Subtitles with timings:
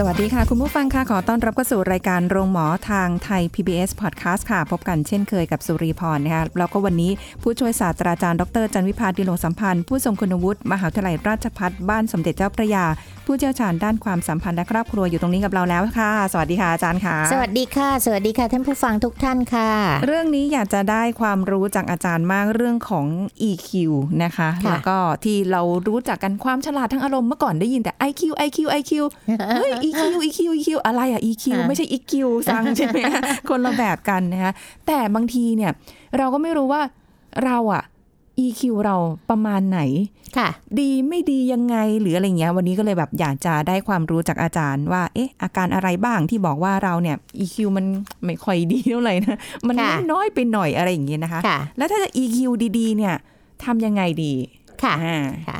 [0.00, 7.10] สวัสดีค่ะ คุณผู้ฟังค่ะ ขอต้อนรับเข้าสู่รายการโรงหมอทางไทย PBS Podcast ค่ะ พบกันเช่นเคยกับสุรีพรนะคะแล้วก็วันนี้
[7.42, 12.84] ผู้ช่วยศาสตราจารย์ดรจันวิพาดิโลสัมพันธ์ ผู้ทรงคุณวุฒิมหาวิทยาลัยราชภัฏบ้านสมเด็จเจ้าพระยา
[13.26, 19.70] ผู้เชี่ยวชาญด้านความสัมพันธ์และครอบครัวอยู่ตรงนี้กับเราแล้วค่ะ สวัสดีค่ะอาจารย์ค่ะ สวัสดีค่ะ สวัสดีค่ะท่านผู้ฟังทุกท่านค่ะ
[20.06, 23.06] เรื่องนี้อยากจะได้ความรู้จากอาจารย์มากเรื่องของ
[23.48, 23.70] EQ
[24.22, 28.92] นะคะค่ะแล้วก็ที่เรารู้จักกันความฉลาดทั้งอารมณ์เมื่อก่อนได้ยินแต่ IQ IQ IQ
[29.48, 32.12] เฮ้ย EQ EQ EQ อะไรอะ EQ ค่ะไม่ใช่ EQ
[32.48, 34.52] สั่งใช่ไหมคะคนละแบบกันนะคะ
[34.86, 35.72] แต่บางทีเนี่ย
[36.18, 36.82] เราก็ไม่รู้ว่า
[37.44, 37.84] เราอะ
[38.46, 38.96] EQ เรา
[39.30, 39.80] ประมาณไหน
[40.38, 47.84] ค่ะ ดีไม่ดียังไงหรืออะไรเงี้ย วันนี้ก็เลยแบบอยากจะได้ความรู้จากอาจารย์ว่า เอ๊ะ อาการอะไรบ้างที่บอกว่าเราเนี่ย EQ มัน
[48.24, 52.38] ไม่ค่อยดีเท่าไหร่นะ มันค่ะน้อยไปหน่อยอะไรอย่างเงี้ยนะคะค่ะแล้วถ้าจะ EQ
[52.78, 53.14] ดีๆ เนี่ย
[53.64, 54.34] ทำยังไงดี
[54.82, 55.18] ค่ะอ่า
[55.48, 55.58] ค่ะ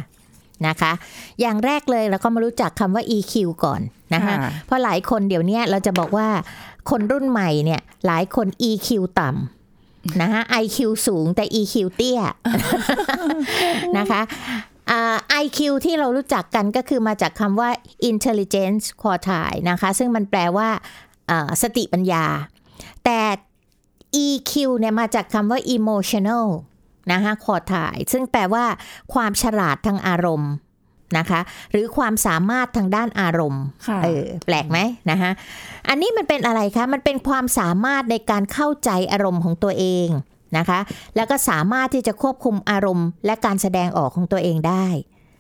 [0.66, 0.92] นะคะ
[1.40, 3.80] อย่างแรกเลยเราก็มารู้จักคำว่า EQ ก่อน
[4.14, 6.28] นะคะค่ะเพราะหลายคนเดี๋ยวเนี้ยเราจะบอกว่า
[6.90, 8.88] คนรุ่นใหม่เนี่ยหลายคน EQ
[9.20, 12.20] ต่ำนะคะ IQ สูงแต่ EQ เตี้ย
[13.98, 14.20] นะคะ
[14.90, 17.70] อ่า IQ ที่เรารู้จักกันก็คือมาจากคำว่า
[18.10, 20.68] intelligence quartile นะคะ ซึ่งมันแปลว่า
[21.30, 22.24] อ่าสติปัญญา
[23.04, 23.20] แต่
[24.26, 26.46] EQ เนี่ยมาจากคำว่า emotional
[27.12, 28.64] นะคะขอถ่าย ซึ่งแปลว่า
[29.14, 30.52] ความฉลาดทางอารมณ์
[31.18, 34.78] นะคะ หรือความสามารถทางด้านอารมณ์ค่ะเออแปลกไหม
[35.10, 35.30] นะคะ
[35.88, 40.08] อันนี้มันเป็นอะไรคะ มันเป็นความสามารถในการเข้าใจอารมณ์ของตัวเอง
[40.58, 40.80] นะคะ
[41.16, 44.86] แล้วก็สามารถที่จะควบคุมอารมณ์ และการแสดงออกของตัวเองได้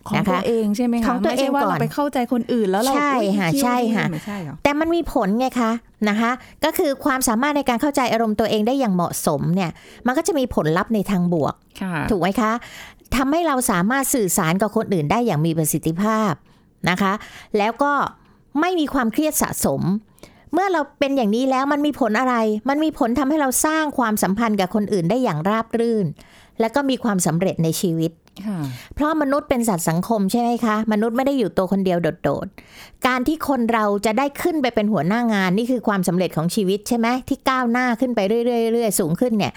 [0.08, 5.70] ของนะคะตัวเองใช่ไหมคะของตัวไม่ใช่ว่าเองก่อนเราไปเข้าใจคนอื่นแล้วเราใช่อุ๊ยค่ะ EQ ใช่ค่ะไม่ใช่เหรอแต่มันมีผลไงคะ
[6.08, 6.30] นะคะ
[6.64, 9.70] ก็คือความสามารถในการเข้าใจอารมณ์ตัวเองได้อย่างเหมาะสมเนี่ย
[10.06, 12.52] มันก็จะมีผลลัพธ์ในทางบวกค่ะถูกไหมคะ
[13.16, 16.32] ทำให้เราสามารถสื่อสารกับคนอื่นได้อย่างมีประสิทธิภาพ
[16.90, 17.12] นะคะ
[17.58, 17.92] แล้วก็
[18.60, 19.82] ไม่มีความเครียดสะสม
[20.52, 22.34] เมื่อเราเป็นอย่างนี้แล้วมันมีผลอะไร
[22.68, 26.06] มันมีผลทำให้เราสร้างความสัมพันธ์กับคนอื่นได้อย่างราบรื่น
[26.60, 28.27] และก็มีความสำเร็จในชีวิตค่ะ
[28.94, 39.52] เพราะมนุษย์เป็นสัตว์สังคมใช่ไหมคะ มนุษย์ไม่ได้อยู่ตัวคนเดียวโดดๆ การที่คนเราจะได้ขึ้นไปเป็นหัวหน้างานนี่คือความสำเร็จของชีวิตใช่ไหมที่ก้าวหน้าขึ้นไปเรื่อยๆๆสูงขึ้นเนี่ย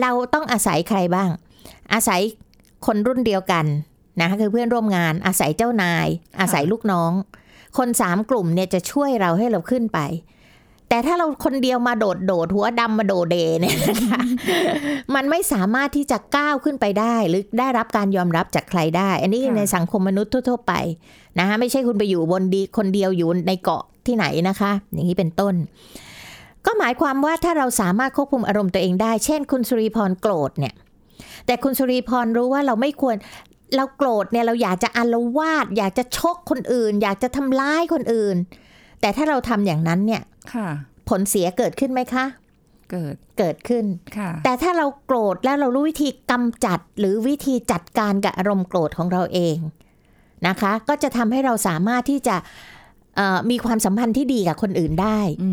[0.00, 1.28] เราต้องอาศัยใครบ้าง
[1.92, 2.20] อาศัย
[2.86, 3.66] คนรุ่นเดียวกัน
[4.20, 6.06] นะคือเพื่อนร่วมงานอาศัยเจ้านาย
[6.40, 7.12] อาศัยลูกน้อง
[7.78, 9.98] คนสามกลุ่มเนี่ยจะช่วยเราให้เราขึ้นไป
[10.88, 14.22] แต่ถ้าเราคนเดียวมาโดดโดดๆหัวดำมาโดดเดเนี่ยนะคะ
[15.14, 20.72] มันไม่สามารถที่จะก้าวขึ้นไปได้หรือได้รับการยอมรับจากใครได้ อันนี้ค่ะในสังคมมนุษย์ทั่ว ๆ ไป
[21.38, 25.54] นะคะไม่ใช่คุณไปอยู่บนดีคนเดียวอยู่ในเกาะที่ไหนนะคะ อย่างนี้เป็นต้น
[26.66, 30.74] ก็หมายความว่าถ้าเราสามารถควบคุมอารมณ์ตัวเองได้ เช่น คุณสุริพรโกรธเนี่ย
[31.46, 33.16] แต่คุณสุริพรรู้ว่าเราไม่ควร
[33.76, 38.36] เราโกรธเนี่ยเราอยากจะอาละวาดอยากจะชกคนอื่น อยากจะทำร้ายคนอื่น
[39.00, 40.22] แต่ถ้าเราทำอย่างนั้นเนี่ย
[40.52, 40.68] ค่ะ
[41.08, 42.24] ผลเสียเกิดขึ้นไหมคะ
[42.90, 43.84] เกิดเกิดขึ้น
[44.18, 49.56] ค่ะ แต่ถ้าเราโกรธแล้วเรารู้วิธีกำจัดหรือวิธีจัดการกับอารมณ์โกรธของเราเอง
[50.48, 52.36] นะคะ ก็จะทำให้เราสามารถที่จะ
[53.16, 55.50] เอ่อมีความสัมพันธ์ที่ดีกับคนอื่นได้อื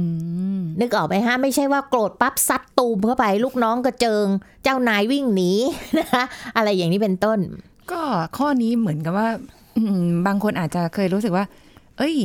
[0.58, 4.26] มนึกออกไหมฮะ ไม่ใช่ว่าโกรธปั๊บซัดตูมเข้าไป ลูกน้องกระเจิง
[4.64, 5.52] เจ้านายวิ่งหนี
[6.00, 6.24] นะคะ
[6.56, 7.40] อะไรอย่างนี้เป็นต้น
[7.92, 8.02] ก็
[8.38, 9.30] ข้อนี้เหมือนกับว่า
[9.78, 11.46] อืมบางคนอาจจะเคยรู้สึกว่า
[11.98, 12.16] เอ้ย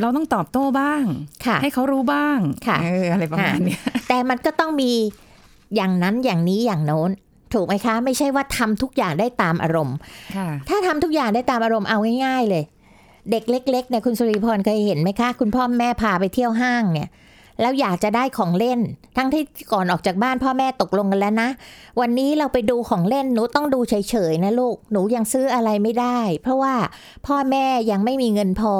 [0.00, 1.04] เราต้องตอบโต้บ้าง
[1.46, 4.90] ค่ะให้เขารู้บ้างค่ะเอออะไรประมาณเนี้ยแต่มันก็ต้องมี
[5.76, 7.10] อย่างนั้นอย่างนี้อย่างโน้น
[7.54, 9.96] ถูกไหมคะ ไม่ใช่ว่าทำทุกอย่างได้ตามอารมณ์
[10.36, 12.64] ค่ะถ้าทำทุกอย่างได้ตามอารมณ์เอาง่ายๆเลย
[13.30, 17.08] เด็กเล็กๆเนี่ยคุณสุริพรเคยเห็นไหมคะ คุณพ่อแม่พาไปเที่ยวห้างเนี่ย
[17.60, 18.80] แล้วอยากจะได้ของเล่น
[19.16, 21.48] ทั้งที่ก่อนออกจากบ้านพ่อแม่ตกลงกันแล้วนะ
[22.00, 23.94] วันนี้เราไปดูของเล่นหนูต้องดูเฉ
[24.30, 26.74] ยๆนะลูก หนูยังซื้ออะไรไม่ได้ เพราะว่า
[27.26, 28.74] พ่อแม่ยังไม่มีเงินพอ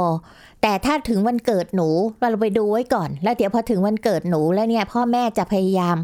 [0.63, 1.89] แต่ถ้าถึงวันเกิดหนู
[2.31, 5.97] เราไปดูไว้ก่อน แล้วเดี๋ยวพอถึงวันเกิดหนูแล้วเนี่ย พ่อแม่จะพยายาม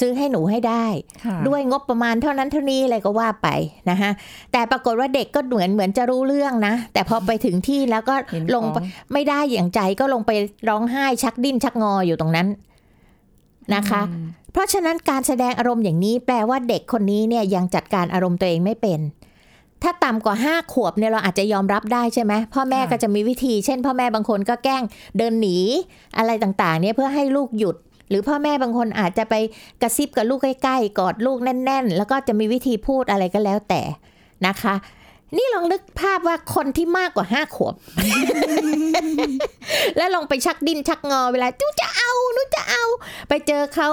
[0.00, 0.86] ซื้อให้หนูให้ได้
[1.24, 3.48] ค่ะด้วยงบประมาณเท่านั้นเท่านี้อะไรก็ว่าไป
[3.90, 4.10] นะคะ
[4.52, 10.32] แต่ปรากฏว่าเด็กก็เหมือนเหมือนจะรู้เรื่องนะ แต่พอไปถึงที่แล้วก็เห็นลงขไปองไม่ได้อย่างใจก็ลงไป
[10.68, 12.48] ร้องไห้ชักดิ้นชักงออยู่ตรงนั้น
[13.74, 19.00] นะคะอืมเพราะฉะนั้นการแสดงอารมณ์อย่างนี้แปลว่าเด็กคนนี้เนี่ยยังจัดการอารมณ์ตัวเองไม่เป็น
[19.82, 24.82] ถ้าต่ำกว่าห้าขวบเนี่ยเราอาจจะยอมรับได้ใช่ไหมพ่อแม่ค่ะก็จะมีวิธี เช่น พ่อแม่บางคนก็แกล้ง
[25.18, 25.58] เดินหนี
[26.18, 27.76] อะไรต่างๆ เนี่ยเพื่อให้ลูกหยุด
[28.08, 29.34] หรือพ่อแม่บางคนอาจจะไป
[29.82, 33.82] กระซิบกับลูกใกล้ๆ กอดลูกแน่น ๆ แล้วก็จะมีวิธีพูดอะไรก็แล้วแต่
[34.46, 34.74] นะคะ
[35.36, 37.74] นี่ลองนึกภาพว่าคนที่มากกว่าห้าขวบ
[39.96, 42.84] แล้วลองไปชักดิ้นชักงอเวลาหนูจะเอาหนูจะเอา
[43.28, 43.88] ไปเจอเขา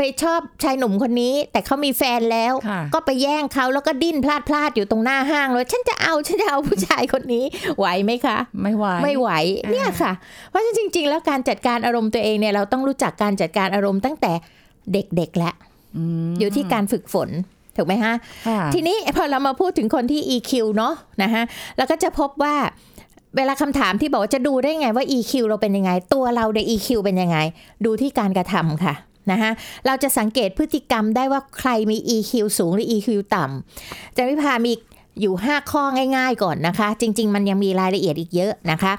[0.00, 7.44] ไปชอบชายหนุ่มคนนี้ แต่เขามีแฟนแล้วค่ะก็ไปแย่งเขาแล้วก็ดิ้นพลาดพลาดอยู่ตรงหน้าห้างเลยฉันจะเอาฉันจะเอาผู้ชายคนนี้
[7.78, 9.30] ไหวไหมคะ ไม่ไหวไม่ไหว
[9.64, 10.12] อ่าเนี่ยค่ะ
[10.48, 14.32] เพราะฉะนั้นจริง ๆ แล้วการจัดการอารมณ์ตัวเองเนี่ยเราต้องรู้จักการจัดการอารมณ์ตั้งแต่
[14.92, 15.54] เด็กๆแล้ว
[16.28, 17.28] มอยู่ที่การฝึกฝน
[17.76, 18.14] ถูกไหมฮะ
[18.48, 21.42] ค่ะทีนี้พอเรามาพูดถึงคนที่ EQ เนาะนะฮะ
[21.76, 22.54] แล้วก็จะพบว่า
[23.36, 27.38] เวลาคำถามที่บอกว่าจะดูได้ไงว่า EQ เราเป็นยังไง ตัวเราใน EQ เป็นยังไง
[27.84, 28.94] ดูที่การกระทำค่ะ
[29.30, 29.52] นะฮะ
[29.86, 34.72] เราจะสังเกตพฤติกรรมได้ว่าใครมี EQ สูงหรือ EQ ต่ำจะวิพามี
[35.20, 35.82] อยู่ 5 ข้อ
[36.16, 38.92] ง่ายๆก่อนนะคะ จริง ๆ มันยังมีรายละเอียดอีกเยอะนะคะ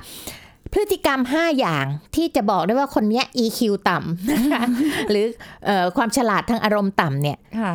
[0.74, 1.86] พฤติกรรม 5 อย่าง
[2.16, 3.60] ที่จะบอกได้ว่าคนเนี้ย EQ
[3.90, 4.64] ต่ำนะคะ
[5.10, 5.26] หรือ
[5.66, 7.74] เออความฉลาดทางอารมณ์ต่ำเนี่ยค่ะ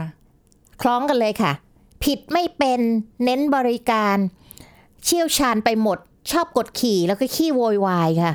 [0.83, 1.53] คล้องกันเลยค่ะ
[2.05, 2.81] ผิดไม่เป็น
[3.25, 4.17] เน้นบริการ
[5.05, 5.99] เชี่ยวชาญไปหมด
[6.33, 8.33] ชอบกดขี่แล้วก็ขี้โวยวายค่ะ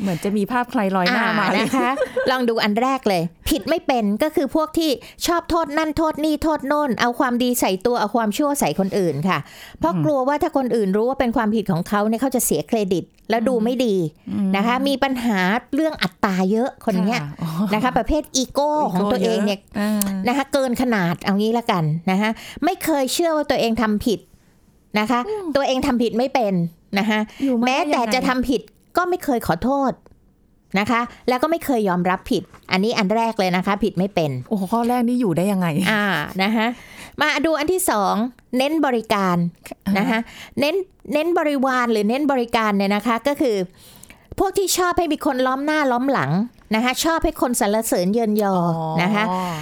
[0.00, 1.92] เหมือนจะมีภาพใครลอยหน้ามาเลยนะคะ
[2.30, 4.90] ลองดูอันแรกเลย ผิดไม่เป็นก็คือพวกที่
[5.26, 9.38] ชอบโทษนั่นโทษนี่โทษโน่น เอาความดีใส่ตัวเอาความชั่วใส่คนอื่นค่ะ
[9.78, 13.94] เพราะกลัวว่าถ้าคนอื่นรู้ว่าเป็นความผิดของเขาเนี่ยเขาจะเสียเครดิตแล้วดูไม่ดี
[14.56, 15.38] นะคะ มีปัญหา
[15.74, 19.90] เรื่องอัตตาเยอะคนเนี้ยค่ะอ๋อนะคะ ประเภทอีโก้ของตัวเองเนี่ยอ่า
[20.28, 22.30] นะคะเกินขนาดเอางี้ละกันนะคะ
[22.64, 24.20] ไม่เคยเชื่อว่าตัวเองทำผิด
[24.98, 25.20] นะคะ
[25.56, 26.54] ตัวเองทำผิดไม่เป็น
[26.98, 28.60] นะคะอยู่าแม้ได้แต่ยังไงจะทำผิด
[28.96, 29.92] ก็ไม่เคยขอโทษ
[30.78, 32.42] นะคะ แล้วก็ไม่เคยยอมรับผิด
[32.72, 36.04] อันนี้อันแรกเลยนะคะ ผิดไม่เป็น โอ้โหข้อแรกนี่อยู่ได้ยังไง อ่า
[36.42, 36.66] นะคะ
[37.20, 38.14] มาดูอันที่สอง
[38.58, 39.36] เน้นบริการ
[39.98, 40.18] นะคะ
[40.60, 40.74] เน้น
[41.12, 43.56] เน้นบริวารหรือเน้นบริการเนี่ยนะคะ ก็คือ
[44.38, 46.30] พวกที่ชอบให้มีคนล้อมหน้าล้อมหลัง
[46.74, 48.54] นะคะ ชอบให้คนสรรเสริญเยินยอ
[49.02, 49.54] นะคะเอ่อ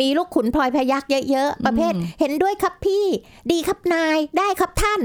[0.00, 3.04] มีลูกขุนพลอยพยักเยอะๆ ประเภท เห็นด้วยครับพี่
[3.50, 5.00] ดีครับนายได้ครับท่าน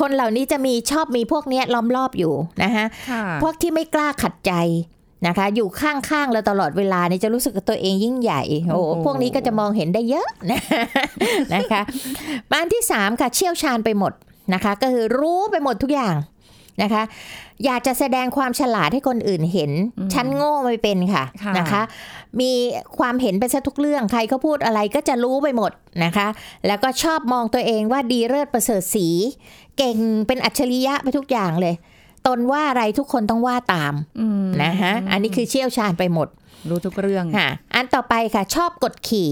[0.00, 2.32] คนเหล่านี้จะมีชอบมีพวกเนี้ยล้อมรอบอยู่
[2.62, 4.52] นะคะค่ะพวกที่ไม่กล้าขัดใจ
[5.26, 10.28] นะคะ อยู่ข้างๆเราตลอดเวลาเนี่ยจะรู้สึกกับตัวเองยิ่งใหญ่โอ้โหโอ้โหพวกนี้ก็จะมองเห็นได้เยอะ
[11.54, 11.82] นะคะ
[12.50, 14.12] มาอันที่สามค่ะเชี่ยวชาญไปหมด
[14.54, 16.14] นะคะ ก็คือรู้ไปหมดทุกอย่าง
[16.82, 17.02] นะคะ
[17.64, 19.70] อยากจะแสดงความฉลาดให้คนอื่นเห็น
[20.14, 21.82] ฉันโง่ไม่เป็นค่ะค่ะนะคะ
[22.40, 22.52] มี
[22.98, 25.72] ความเห็นไปซะทุกเรื่องใครเขาพูดอะไรก็จะรู้ไปหมด
[26.04, 26.28] นะคะ
[26.66, 29.08] แล้วก็ชอบมองตัวเองว่าดีเลิศประเสริฐสี
[29.76, 29.96] เก่ง
[30.26, 31.74] เป็นอัจฉริยะไปทุกอย่างเลย
[32.26, 36.28] ตนว่าอะไรทุกคนต้องว่าตามอืมนะคะอันนี้คือเชี่ยวชาญไปหมด
[36.68, 39.30] รู้ทุกเรื่องค่ะอันต่อไปค่ะ ชอบกดขี่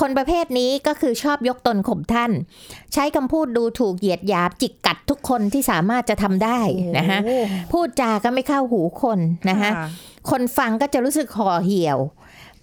[0.00, 2.30] คนประเภทนี้ก็คือชอบยกตนข่มท่าน
[2.92, 6.60] ใช้คำพูดดูถูกเหยียดหยามจิกกัดทุกคนที่สามารถจะทำได้
[6.98, 7.38] นะคะโอ้
[7.72, 9.18] พูดจาก็ไม่เข้าหูคน
[9.50, 9.70] นะคะ
[10.30, 11.98] คนฟังก็จะรู้สึกห่อเหี่ยว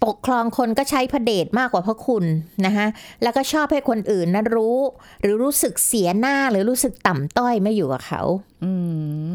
[0.08, 2.26] ปกครองคนก็ใช้พระเดชมากกว่าพระคุณ
[2.66, 2.88] นะคะ
[3.24, 4.78] แล้วก็ชอบให้คนอื่นนั้นรู้
[5.22, 8.22] หรือรู้สึกเสียหน้าหรือรู้สึกต่ำต้อยไม่อยู่กับเขา
[8.64, 8.72] อื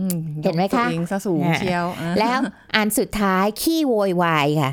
[0.09, 0.11] ม
[0.43, 2.39] เห็นไหมคะยกตัวเองซะสูงอ่าเชียวอะแล้ว
[2.77, 4.73] อันสุดท้ายขี้โวยวายค่ะ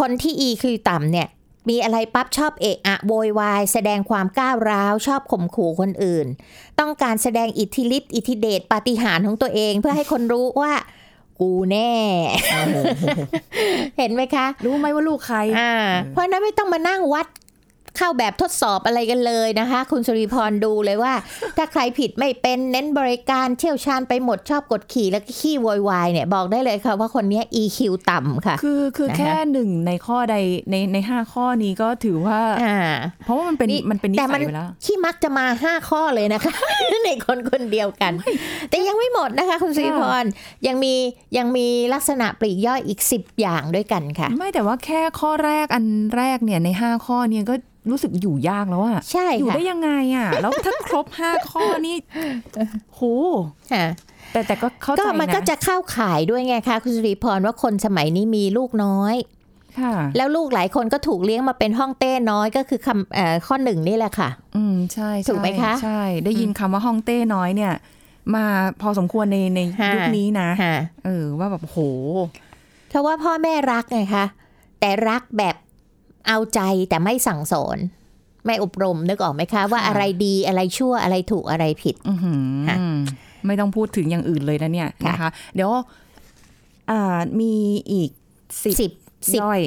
[0.00, 1.28] คนที่อีคือต่ำเนี่ย
[1.68, 6.26] มีอะไรปั๊บชอบเอะอะโวยวายแสดงความก้าวร้าวชอบข่มขู่คนอื่น
[6.80, 10.72] ต้องการแสดงอิทธิฤทธิ์อิทธิเดชปาฏิหาริย์ของตัวเองเพื่อให้คนรู้ว่า
[11.40, 11.92] กูแน่
[13.98, 15.74] เห็นไหมคะ รู้ไหมว่าลูกใคร อ่า
[16.10, 17.26] เพราะฉะนั้นไม่ต้องมานั่งวัด
[17.96, 21.14] เข้าแบบทดสอบอะไรกันเลยนะคะ คุณสุริพรดูเลยว่า
[21.56, 27.78] ถ้าใครผิดไม่เป็นเน้นบริการเชี่ยวชาญไปหมดชอบกดขี่แล้วก็ขี้โวยวายเนี่ยบอกได้เลยค่ะว่าคนเนี้ย EQ
[28.10, 30.36] ต่ำค่ะ คือคือนะคะแค่หนึ่งในข้อใด
[30.70, 32.76] ในในห้าข้อนี้ก็ถือว่าอ่า
[33.24, 36.54] เพราะว่ามันเป็นนี่มันเป็นนิแต่สัมันยไปแล้วขี้มักจะมาห้าข้อเลยนะคะ
[37.04, 38.12] ในคนคนเดียวกัน
[38.70, 40.24] แต่ยังไม่หมดนะคะ คุณสุริพร
[40.66, 40.94] ยังมี
[41.36, 45.84] ยังมีลักษณะปลีกย่อยอีกสิบอย่างด้วยกันค่ะ ไม่แต่ว่าแค่ข้อแรกอัน
[46.16, 47.54] แรกเนี่ยในห้าข้อเนี่ยก็
[47.90, 51.96] รู้สึกอยู่ยากแล้วอะใช่อยู่ค่ะได้ยังไงอะแล้วถ้าครบห้าข้อนี่
[52.94, 53.00] โห
[53.72, 53.84] ค่ะ
[54.32, 59.14] แต่แต่ก็เข้าใจก็มันก็นะจะเข้าข่ายด้วยไงคะคุณสุริพรว่าคนสมัยนี้มีลูกน้อย
[59.80, 67.72] ค่ะแล้วลูกหลายคนก็ถูกเลี้ยงมาเป็นห้องเต้น้อยก็คือคำเอ่อข้อหนึ่งนี่แหละค่ะ อืมใช่ใช่ถูกไหมคะใช่ ได้ยินคำว่าห้องเต้น้อยเนี่ย
[68.34, 68.44] มา
[68.80, 71.78] พอสมควรในในฮะยุคนี้นะฮะเออว่าแบบโห
[72.88, 74.24] เพราะว่าพ่อแม่รักไงคะ
[74.80, 75.56] แต่รักแบบ
[76.26, 77.78] เอาใจแต่ไม่สั่งสอน
[78.46, 82.76] ไม่อบรมนึกออกไหมคะ ว่าอะไรดีอะไรชั่วอะไรถูกอะไรผิดอือหือค่ะ
[83.46, 85.70] ไม่ต้องพูดถึงอย่างอื่นเลยนะเนี่ยค่ะนะคะ เดี๋ยว
[86.90, 87.54] อ่ามี
[87.92, 88.10] อีก
[88.64, 88.92] สิบสิบ
[89.32, 89.60] สิบย่อย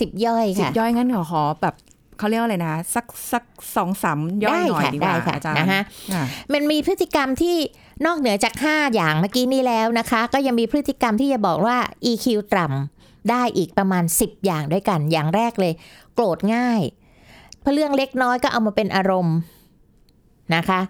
[0.00, 1.74] สิบย่อยสิบค่ะย่อยงั้นขอขอแบบ
[2.18, 3.44] เขาเรียกว่าอะไรนะ สักสัก
[3.76, 5.80] สองสามย่อยหน่อยได้ค่ะดีกว่าได้ค่ะอาจารย์นะคะ
[6.12, 7.56] ค่ะมันมีพฤติกรรมที่
[8.06, 11.76] นอกเหนือจาก 5 อย่างเมื่อกี้นี้แล้วนะคะ ก็ยังมีพฤติกรรมที่จะบอกว่า
[12.10, 12.95] EQ ต่ำ
[13.30, 15.72] ได้อีกประมาณ 10 อย่างด้วยกัน อย่างแรกเลย
[16.14, 16.80] โกรธง่าย
[17.60, 19.36] เพราะเรื่องเล็กน้อยก็เอามาเป็นอารมณ์
[20.54, 20.80] นะคะ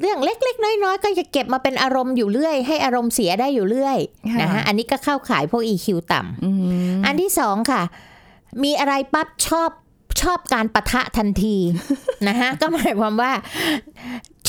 [0.00, 3.98] เรื่องเล็กๆ น้อยๆ ก็จะเก็บมาเป็นอารมณ์อยู่เรื่อย ให้อารมณ์เสียได้อยู่เรื่อย
[4.32, 7.82] ค่ะนะคะอันนี้ก็เข้าข่ายพวก EQ ต่ำอืมอันที่สองค่ะ
[8.64, 9.70] มีอะไรปั๊บชอบ
[10.22, 11.56] ชอบการปะทะทันที
[12.28, 13.32] นะฮะก็หมายความว่า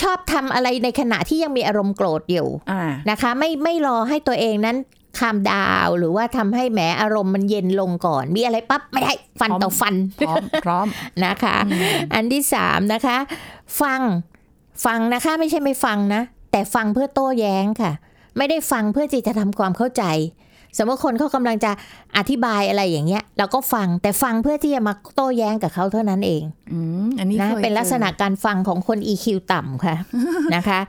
[0.02, 4.78] ชอบทำอะไรในขณะที่ยังมีอารมณ์โกรธอยู่อ่านะคะ ไม่ไม่รอให้ตัวเองนั้น
[5.20, 10.88] คามดาวน์หรือว่าทำให้แหมอารมณ์มันเย็นลงก่อน มีอะไรปั๊บไม่ได้ฟันต่อฟัน พร้อมพร้อม
[11.26, 11.56] นะคะ
[12.14, 13.18] อันที่สามนะคะ
[13.82, 14.02] ฟัง
[14.86, 17.92] ฟังนะคะไม่ใช่ไม่ฟังนะ แต่ฟังเพื่อโต้แย้งค่ะ
[18.38, 20.04] ไม่ได้ฟังเพื่อที่จะทำความเข้าใจ
[20.78, 21.72] สมมติคนเขากำลังจะ
[22.18, 29.96] อธิบายอะไรอย่างเงี้ย เราก็ฟังแต่ฟังเพื่อที่จะมาโต้แย้งกับเขาเท่านั้นเองอืมอันนี้นะคยเป็นลักษณะจอการฟังของคน EQ ต่ำค่ะ
[30.56, 30.80] นะคะ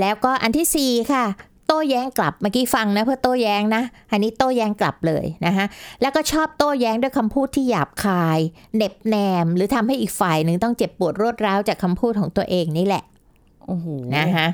[0.00, 1.24] แล้วก็อันที่สี่ค่ะ
[1.66, 5.66] โต้แย้งกลับเมื่อกี้ฟังนะเพื่อโต้แย้งนะ อันนี้โต้แย้งกลับเลยนะคะ
[6.02, 8.38] แล้วก็ชอบโต้แย้งด้วยคำพูดที่หยาบคาย
[8.74, 13.02] เหน็บแนม หรือทำให้อีกฝ่ายหนึ่งต้องเจ็บปวดรวดร้าวจากคำพูดของตัวเองนี่แหละ
[13.66, 14.48] โอ้โหนะคะ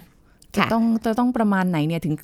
[0.57, 2.15] ค่ะต้องจะต้องประมาณไหนเนี่ยถึง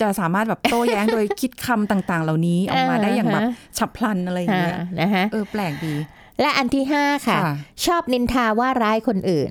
[0.00, 3.42] จะสามารถแบบโต้แย้งโดยคิดคำต่างๆ เหล่านี้ออกมาได้อย่างแบบ
[3.78, 5.94] ฉับพลันอะไรอย่างเงี้ยอ่านะคะเออแปลกดี
[6.40, 7.54] และอันที่ห้าค่ะค่ะ
[7.86, 9.50] ชอบนินทาว่าร้ายคนอื่น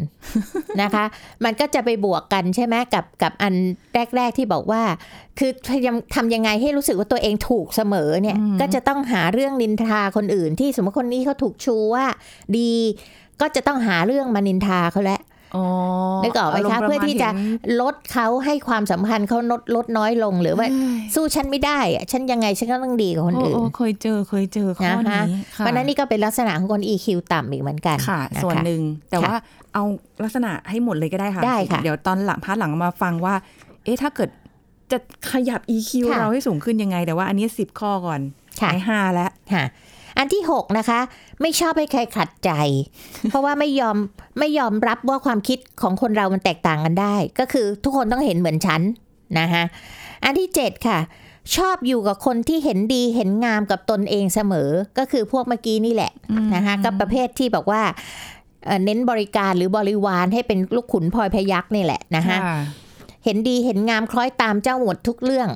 [0.81, 1.05] นะคะ
[1.43, 3.53] มันก็จะไปบวกกันใช่ไหมกับกับอัน
[4.15, 4.81] แรก ๆที่บอกว่า
[5.39, 12.05] คือพยายามทำยังไงให้รู้สึกว่าตัวเองถูกเสมอเนี่ย ก็จะต้องหาเรื่องนินทาคนอื่น ที่สมมติคนนี้เขาถูกชูว่า
[12.57, 12.71] ดี
[13.41, 15.36] ก็จะต้องหาเรื่องมานินทาเขาแล้วอ๋อ
[16.23, 17.33] นึกออกไหมารคะณ์ปรเพื่อมาณที่จะห็
[17.71, 20.67] นลดเขาให้ความสัมพันธ์เขาลดลดน้อยลงหรือว่า
[21.15, 29.35] สู้ฉันไม่ได้อะฉันยังไงฉันก็ต้องดีกว่าคนโอ้อื่นโอ้เคยเจอเคยเจอข้อนะคะนี้ค่ะเพราะฉะนั้นนี่ก็เป็นลักษณะของคน EQ ต่ำอีกเหมือนกันค่ะะคะส่วนหนึ่งแต่ค่ะว่า
[29.73, 29.83] เอา
[30.23, 33.35] ลักษณะให้หมดเลยก็ได้ค่ะได้ค่ะเดี๋ยวตอนหลังพาร์ทหลังมาฟังว่า
[33.83, 34.29] เอ๊ะถ้าเกิด
[34.91, 34.97] จะ
[35.31, 38.21] ขยับ EQ ค่ะเราให้สูงขึ้นยังไง แต่ว่าอันนี้สิบข้อก่อน
[38.61, 39.63] ค่ะไอ้ห้าแล้วค่ะ
[40.17, 40.99] อันที่ 6 นะคะ
[41.41, 42.51] ไม่ชอบให้ใครขัดใจ
[43.29, 43.97] เพราะว่าไม่ยอม
[44.39, 48.81] ไม่ยอมรับว่าความคิดของคนเรามันแตกต่างกันได้ ก็คือทุกคนต้องเห็นเหมือนฉัน
[49.39, 49.63] นะคะ
[50.23, 50.99] อันที่ 7 ค่ะ
[51.55, 56.11] ชอบอยู่กับคนที่เห็นดีเห็นงามกับตนเองเสมอ ก็คือพวกเมื่อกี้นี่แหละ
[56.55, 57.81] นะคะก็ประเภทที่บอกว่า
[58.85, 62.37] เน้นบริการหรือบริวารให้เป็นลูกขุนพลอยพยักนี่แหละนะคะ
[63.25, 65.49] เห็นดีเห็นงามคล้อยตามเจ้าหมดทุกเรื่อง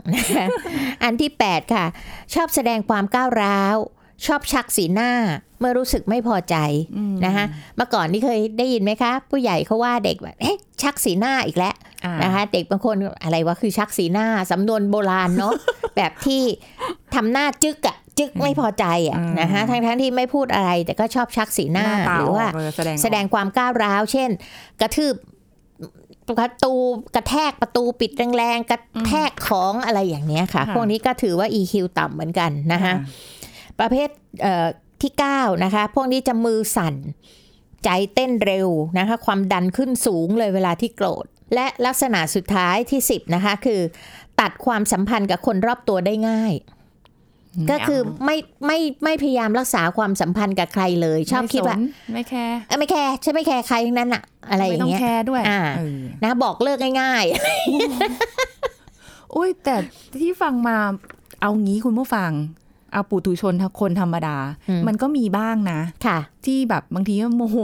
[1.04, 1.86] อันที่ 8 ค่ะ
[2.34, 3.78] ชอบแสดงความก้าวร้าว
[4.26, 5.12] ชอบชักสีหน้า
[5.60, 6.56] เมื่อรู้สึกไม่พอใจ
[7.26, 7.46] นะคะ
[7.78, 11.76] เมื่อก่อนนี่เคยได้ยินไหมคะ ผู้ใหญ่เขาว่าเด็กแบบเอ๊ะชักสีหน้าอีกแล้ว
[12.06, 15.54] อ่านะคะเด็กบางคนอะไรวะคือชักสีหน้าสำนวนโบราณเนาะ
[15.96, 16.42] แบบที่
[17.16, 24.30] ทำหน้าจึกอะจึกไม่พอใจอะอืมนะคะทั้งทั้งๆที่ไม่พูดอะไรแต่ก็ชอบชักสีหน้าตาหรือว่ากเลยแสดงออกแสดงความก้าวร้าว เช่น
[24.82, 25.16] กระทืบ
[26.40, 26.74] ประตู
[27.16, 32.94] กระแทกประตูปิดแรงๆกระแทกของอะไรอย่างเนี้ยค่ะค่ะพวกนี้ก็ถือว่า EQ ต่ำเหมือนกันนะคะ
[33.82, 34.10] ประเภท
[34.42, 34.68] เอ่อ
[35.02, 36.96] ที่ 9 นะคะ พวกนี้จะมือสั่น
[37.84, 38.70] ใจเต้นเร็ว
[39.00, 43.82] นะคะ ความดันขึ้นสูงเลยเวลาที่โกรธ และลักษณะสุดท้ายที่ 10 นะคะ คือ
[44.40, 46.54] ตัดความสัมพันธ์กับคนรอบตัวได้ง่าย
[47.72, 57.26] ก็คือไม่ไม่ไม่พยายามรักษาความสัมพันธ์กับใครเลย ชอบคิดว่าไม่สนไม่แคร์เอ้ยไม่แคร์ฉันไม่แคร์ใครทั้งนั้นอะอะไรอไม่ย่าต้องงเงี้ยแคร์ด้วยอ่าเออนะบอกเลิกง่าย
[59.36, 59.76] อุ้ยแต่
[60.22, 60.78] ที่ฟังมา
[61.42, 62.32] เอางี้คุณผู้ฟัง
[62.94, 64.38] เอาปุถุชนคนธรรมดา
[64.88, 67.58] มันก็มีบ้างนะๆค่ะ ที่แบบบางทีก็โมโห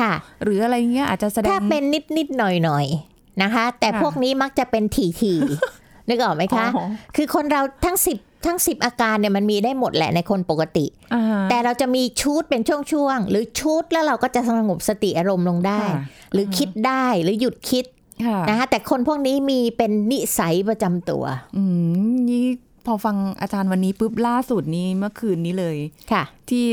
[0.00, 0.12] ค่ะ
[0.44, 17.84] หรืออะไรเงี้ยอาจจะแสดงถ้าเป็นนิดนิดๆหน่อยหน่อยๆนะคะ แต่ค่ะพวกนี้มักจะเป็นทีทีๆนึกออกไหมคะอ๋อคือคนเราทั้งสิบทั้งสิบอาการเนี่ยมันมีได้หมดแหละในคนปกติอ่าฮะแต่เราจะมีชุดเป็นช่วงๆ หรือชุดแล้วเราก็จะสงบสติอารมณ์ลงได้ค่ะหรือคิดได้หรือหยุดคิด
[18.26, 21.24] ค่ะนะคะแต่คนพวกนี้มีเป็นนิสัยประจำตัว
[21.56, 21.62] อื
[22.10, 25.76] มนี่พ อฟังอาจารย์วันนี้ปุ๊บล่าสุดนี้เมื่อคืนนี้เลย
[26.12, 26.64] ค่ะ ที่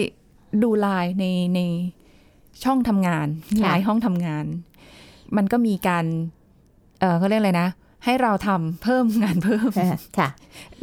[0.64, 1.60] ดูไลน์ในใน
[2.64, 3.28] ช่องทำงาน
[3.62, 4.46] ค่ะไลน์ห้องทำงาน
[5.38, 6.06] มันก็มีการ
[7.00, 7.70] เออเขาเรียกอะไรนะ
[8.06, 9.70] ให้เราทำเพิ่มงานเพิ่ม
[10.18, 10.30] ค่ะ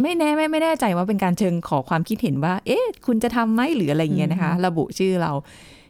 [0.01, 5.33] ไม่แน่ไม่ไม่แน่ใจว่าเป็นการเชิงขอความคิดเห็นว่า เอ๊ะ คุณจะทำไหมหรืออะไรอย่างเงี้ยนะคะ ระบุชื่อเรา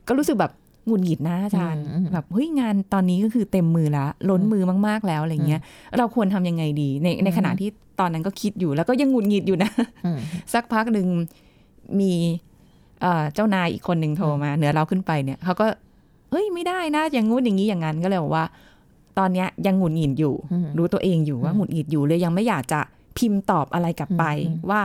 [0.08, 0.52] ก็รู้สึกแบบ
[0.86, 5.60] หงุดหงิดนะอาจารย์อืมแบบเฮ้ยงานตอนนี้ก็คือเต็มมือละล้นมือมาก ๆแล้วอะไรเงี้ย
[5.98, 7.70] เราควรทำยังไงดี ในในขณะที่
[8.00, 9.70] ตอนนั้นก็คิดอยู่แล้วก็ยังหงุดหงิดอยู่นะ
[10.04, 10.18] อืม
[10.54, 11.06] สักพักหนึ่ง
[12.00, 12.12] มี
[13.00, 15.66] เอ่อเจ้านายอีกคนหนึ่งโทรมา เหนือเราขึ้นไปเนี่ยเขาก็
[16.30, 18.44] เฮ้ยไม่ได้นะอย่างงู้นอย่างนี้อย่างนั้นก็เลยบอกว่า
[19.18, 22.80] ตอนเนี้ยยังหงุดหงิดอยู่อืมรู้ตัวเองอยู่ว่าหงุดหงิดอยู่เลยยังไม่อยากจะ
[23.18, 24.82] พิมพ์ตอบอะไรกลับไปอืมว่า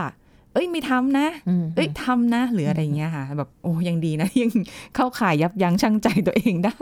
[0.52, 4.50] เอ้ยไม่ทำนะอืมเอ้ยทำนะหรืออะไรเงี้ยค่ะ แบบโอ้ยังดีนะ ยัง
[4.94, 6.78] เข้าข่ายยับยั้งชั่งใจตัวเองได้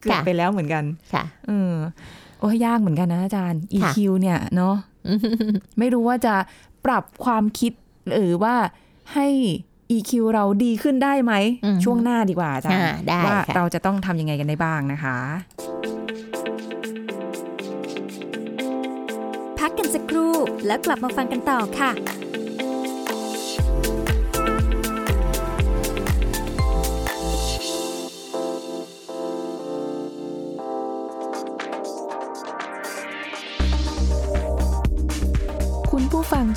[0.00, 1.74] เกือบไปแล้วเหมือนกัน ค่ะเออ
[2.40, 4.74] โอ้ยยากเหมือนกันนะอาจารย์ค่ะ EQ เนี่ยเนาะ
[5.78, 6.34] ไม่รู้ว่าจะ
[6.84, 7.72] ปรับความคิด
[8.12, 8.54] หรือว่า
[9.14, 9.28] ให้
[9.96, 11.32] EQ เราดีขึ้นได้ไหม
[11.64, 15.18] อืมช่วงหน้าดีกว่าอาจารอ่าย์ได้ว่าค่ะเราจะต้องทำยังไงกันได้บ้างนะคะ
[19.58, 20.34] พักกันสักครู่
[20.66, 21.90] แล้วกลับมาฟังกันต่อค่ะ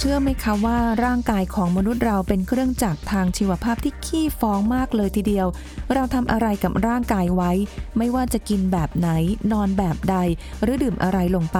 [0.01, 5.47] เชื่อไหมคะว่าร่างกายของมนุษย์เราเป็นเครื่องจักรทางชีวภาพที่ขี้ฟ้องมากเลยทีเดียว
[5.93, 7.51] เราทำอะไรกับร่างกายไว้
[7.97, 9.09] ไม่ว่าจะกินแบบไหน
[9.51, 10.15] นอนแบบใด
[10.61, 11.59] หรือดื่มอะไรลงไป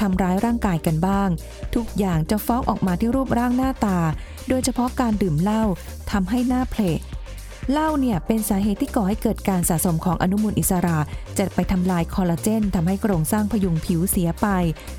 [0.00, 1.28] ทำร้ายร่างกายกันบ้าง
[1.74, 3.98] ทุกอย่างจะฟ้องออกมาที่รูปร่างหน้าตา
[4.48, 5.62] โดยเฉพาะการดื่มเหล้า
[6.10, 6.82] ทำให้หน้าเพล
[7.70, 10.98] เหล้าเนี่ยเป็นสาเหตุที่ก่อให้เกิดการสะสมของอนุมูลอิสระ
[11.38, 14.46] จะไปทำลายคอลลาเจนทำให้โครงสร้างพยุงผิวเสียไป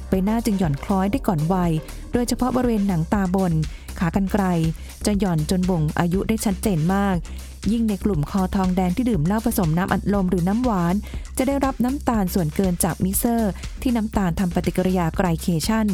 [0.10, 1.72] ใบหน้าจึงหย่อนคล้อยได้ก่อนวัย
[2.14, 3.54] โดยเฉพาะบริเวณหนังตาบน
[4.00, 4.44] ขากรรไกร
[5.06, 7.18] จะหย่อนจนบ่งอายุได้ชัดเจนมาก
[7.72, 10.96] ยิ่งในกลุ่มคอทองแดงที่ดื่มเหล้าผสมน้ำอัดลมหรือน้ำหวาน
[11.38, 13.52] จะได้รับน้ำตาลส่วนเกินจากมิเซอร์
[13.82, 15.88] ที่น้ำตาลทำปฏิกิริยา glycation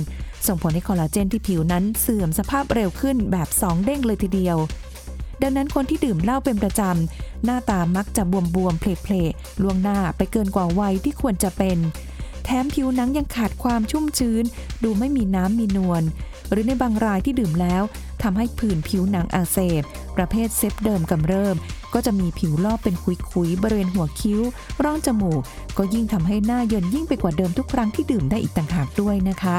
[0.47, 4.57] ส่งผลให้คอลลาเจนที่ผิวนั้นเสื่อมสภาพเร็วขึ้นแบบ2เด้งเลยทีเดียว
[5.41, 8.23] ดังนั้นคนที่ดื่มเหล้าเป็นประจำ หน้าตามักจะ
[8.55, 11.77] บวมๆเพลียๆล่วงหน้าไปเกินกว่าวัยที่ควรจะเป็น
[12.49, 14.43] แถมผิวหนังยังขาดความชุ่มชื้น
[14.83, 16.03] ดูไม่มีน้ำมีนวล
[16.51, 17.83] หรือในบางรายที่ดื่มแล้ว
[18.23, 19.83] ทำให้ผื่นผิวหนังอักเสบ
[20.17, 21.55] ประเภท Seb Derm กำเริบ
[21.93, 22.95] ก็จะมีผิวลอกเป็น
[23.31, 24.41] ขุยๆบริเวณหัวคิ้ว
[24.83, 25.41] ร่องจมูก
[25.77, 29.57] ก็ยิ่งทำให้หน้าเยินยิ่งไปกว่าเดิมทุกครั้งที่ดื่มได้อีกต่างหากด้วยนะคะ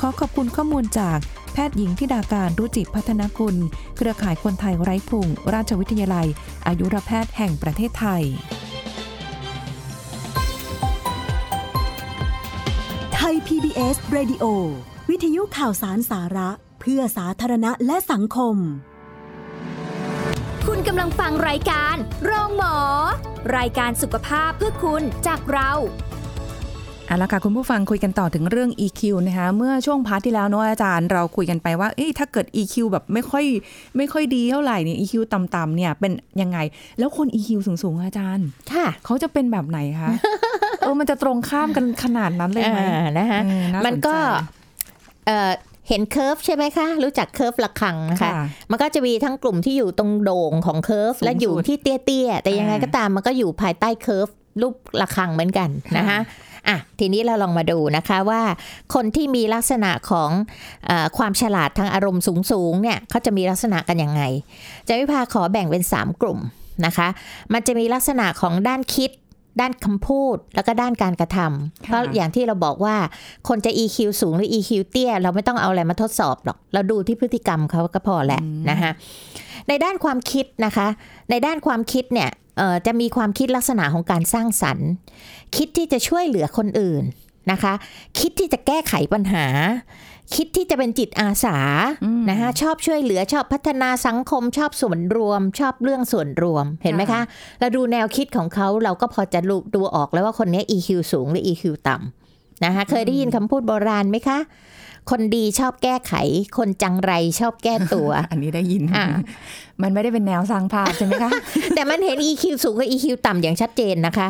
[0.00, 1.18] ขอขอบคุณข้อมูลจาก
[1.52, 3.56] แพทย์หญิงธิดากานต์ รุจิพัฒนกุล
[3.96, 6.26] เครือข่ายคนไทยไร้พุง ราชวิทยาลัย
[6.66, 8.22] อายุรแพทย์แห่งประเทศไทย
[13.28, 14.44] ทย PBS Radio
[15.10, 18.56] วิทยุข่าวสารสาระ เพื่อสาธารณะและสังคม
[20.66, 22.76] คุณกำลังฟังรายการโรงหมอ
[23.56, 25.70] รายการสุขภาพเพื่อคุณจากเรา
[27.06, 33.44] เอาละค่ะคุณผู้ฟังคุยกันต่อถึงเรื่อง EQ นะคะเมื่อช่วงพาร์ทที่แล้วเนอะอาจารย์เราคุยกันไปว่าเอ้ยถ้าเกิด EQ แบบไม่ค่อย
[33.96, 36.58] ไม่ค่อยดีเท่าไหร่เนี่ย EQ ต่ำๆเนี่ยเป็นยังไง
[36.98, 40.08] แล้วคน EQ สูงๆอาจารย์ ค่ะ เขาจะเป็นแบบไหนคะ
[40.82, 44.14] เออมันจะตรงข้ามกันขนาดนั้นเลยไหมอ่านะคะเออน่าสนใจมันก็
[45.26, 45.50] เอ่อ
[45.88, 48.32] เห็น curve ใช่ไหมคะ รู้จัก curve ระฆังนะคะค่ะ
[48.70, 54.26] มันก็จะมีทั้งกลุ่มที่อยู่ตรงโด่งของ curve สูงและอยู่สุดที่เตี้ยๆ แต่ยังไงอ่าก็ตามมันก็อยู่ภายใต้ curve
[54.60, 56.20] รูประฆังเหมือนกันนะคะค่ะ
[56.68, 58.42] อะทีนี้เราลองมาดูนะคะว่า
[58.94, 60.30] คนที่มีลักษณะของ
[60.86, 64.22] เออความฉลาดทางอารมณ์สูงๆเนี่ยเขาจะมีลักษณะกันยังไง
[64.88, 66.38] จะวิภาขอแบ่งเป็น 3 กลุ่ม
[66.86, 67.08] นะคะ
[67.52, 69.10] มันจะมีลักษณะของด้านคิด
[69.60, 72.96] ด้านคำพูดแล้วก็ด้านการกระทำเพราะอย่างที่เราบอกว่า
[73.48, 78.90] คนจะ EQ สูงหรือ EQ เตี้ย เราไม่ต้องเอาอะไรมาทดสอบหรอก เราดูที่พฤติกรรมเขาก็พอแหละนะคะ
[79.68, 80.86] ในด้านความคิดนะคะ
[81.30, 84.88] ในด้านความคิดเนี่ยเอ่อจะมีความคิดลักษณะของการสร้างสรรค์
[85.56, 87.04] คิดที่จะช่วยเหลือคนอื่น
[87.52, 87.72] นะคะ
[88.18, 89.46] คิดที่จะแก้ไขปัญหา
[90.36, 91.58] คิดที่จะเป็นจิตอาสา
[92.30, 97.22] นะคะชอบช่วยเหลือชอบพัฒนาสังคมชอบส่วนรวม ชอบเรื่องส่วนรวมเห็นไหมคะ
[97.60, 104.38] เราดูแนวคิดของเขาเราก็พอจะรู้ดูออกแล้วว่าคนนี้ EQ สูงหรือ EQ ต่ำนะคะเคยได้ยินคำพูดโบราณไหมคะ
[105.10, 106.12] คนดีชอบแก้ไข
[106.58, 109.06] คนจังไรชอบแก้ตัว อันนี้ได้ยินอ่า
[109.82, 111.30] มันไม่ได้เป็นแนวสร้างภาพใช่ไหมคะ
[111.74, 114.28] แต่มันเห็น EQ สูงกับ EQ ต่ำอย่างชัดเจนนะคะ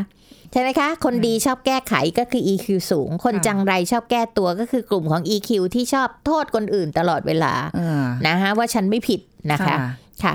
[0.53, 9.21] ใช่ไหมคะ คนดีชอบแก้ไขก็คือ EQ สูง คนค่ะจังไรชอบแก้ตัวก็คือกลุ่มของ EQ ที่ชอบโทษคนอื่นตลอดเวลาเออนะคะว่าฉันไม่ผิด
[9.53, 9.77] นะคะค่ะ
[10.25, 10.35] ค่ะ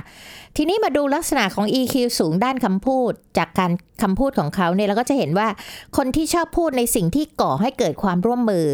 [0.55, 5.47] ทีนี้มาดูลักษณะของ EQ สูงด้านคำพูด จากการคำพูดของเขาเนี่ยเราก็จะเห็นว่า
[5.97, 8.67] คนที่ชอบพูดในสิ่งที่ก่อให้เกิดความร่วมมือ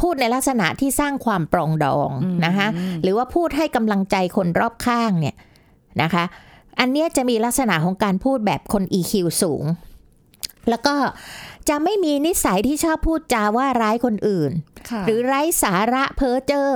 [0.00, 2.10] พูดในลักษณะที่สร้างความปรองดอง
[2.46, 2.66] นะคะ
[3.02, 5.36] หรือว่าพูดให้กำลังใจคนรอบข้างเนี่ย
[6.02, 6.24] นะคะ
[6.80, 9.64] อันเนี้ยจะมีลักษณะของการพูดแบบคน EQ สูง
[10.70, 10.94] แล้วก็
[11.68, 14.50] จะไม่มีนิสัยที่ชอบพูดจาว่าร้ายคนอื่น
[14.90, 16.66] ค่ะหรือไร้สาระเพ้อเจ้อ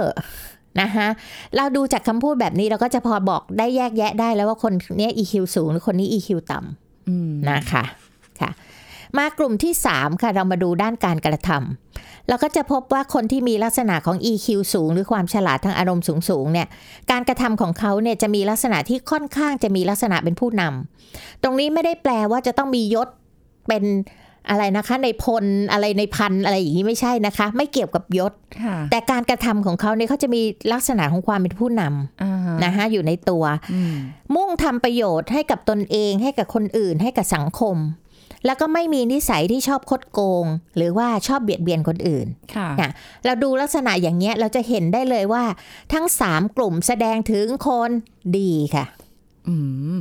[0.81, 1.09] นะคะ
[1.57, 6.59] เราดูจากคำพูดแบบนี้เราก็จะพอบอกได้แยกแยะได้แล้วว่าคนเนี้ย EQ สูงหรือคนนี้ EQ ต่
[7.09, 7.85] อืมำนะคะ
[8.41, 8.51] ค่ะ
[9.19, 16.69] มากลุ่มที่ 3 ค่ะ เรามาดูด้านการกระทำเราก็จะพบว่าคนที่มีลักษณะของ EQ สูง หรือความฉลาดทางอารมณ์สูงๆเนี่ย
[17.11, 23.09] การกระทำของเขาเนี่ยจะมีลักษณะที่ค่อนข้างจะมีลักษณะเป็นผู้นำตรงนี้ไม่ได้แปลว่าจะต้องมียศ
[23.69, 23.85] เป็น
[24.51, 31.83] อะไรนะคะในพลอะไรในพันอะไรอย่างนี้ไม่ใช่นะคะ ไม่เกี่ยวกับยศค่ะแต่การกระทำของเขาเนี่ยเขาจะมีลักษณะของความเป็นผู้น
[32.23, 33.97] อ่าฮะำนะคะอยู่ในตัวอืม
[34.35, 37.77] มุ่งทำประโยชน์ให้กับตนเองให้กับคนอื่นให้กับสังคม
[38.47, 40.45] แล้วก็ไม่มีนิสัยที่ชอบคดโกง
[40.77, 42.91] หรือว่าชอบเบียดเบียนคนอื่นค่ะน่ะ
[43.25, 45.45] เราดูลักษณะอย่างเงี้ยเราจะเห็นได้เลยว่า
[45.93, 47.91] ทั้งสามกลุ่มแสดงถึงคน
[48.39, 48.85] ดีค่ะ
[49.49, 49.55] อื
[49.95, 49.97] ม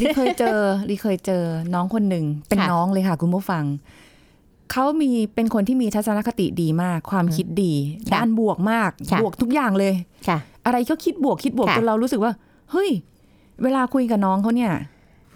[0.00, 1.42] ลีเคยเจอลีเคยเจอ
[1.74, 3.64] น้องคนหนึ่งเป็นค่ะน้องเลยค่ะ คุณผู้ฟัง
[4.72, 7.72] เขามีเป็นคนที่มีทัศนคติดีมาก ความคิดดี
[8.10, 9.94] ค่ะด้านบวกมากค่ะบวกทุกอย่างเลย
[10.28, 12.32] ค่ะ อะไรก็คิดบวกคิดบวกค่ะจนเรารู้สึกว่า
[12.70, 12.90] เฮ้ย
[13.62, 14.72] เวลาคุยกับน้องเขาเนี่ย